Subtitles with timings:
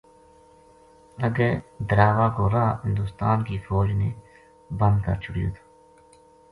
[1.27, 1.49] اگے
[1.89, 4.09] دراوہ کو راہ ہندستان کی فوج نے
[4.79, 5.63] بند کر چھُڑیو تھو